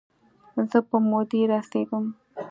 زه 0.69 0.79
په 0.89 0.97
مودې 1.09 1.41
رسیږم 1.51 2.05